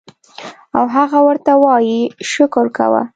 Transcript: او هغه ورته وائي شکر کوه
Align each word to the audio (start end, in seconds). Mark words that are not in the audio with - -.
او 0.77 0.85
هغه 0.95 1.19
ورته 1.27 1.51
وائي 1.63 1.99
شکر 2.31 2.65
کوه 2.77 3.01